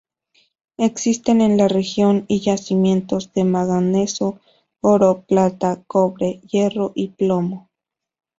Existen 0.79 1.41
en 1.41 1.57
la 1.57 1.67
región 1.67 2.25
yacimientos 2.27 3.33
de 3.33 3.43
manganeso, 3.43 4.39
oro, 4.81 5.23
plata, 5.27 5.83
cobre, 5.85 6.41
hierro 6.49 6.91
y 6.95 7.09
plomo. 7.09 7.69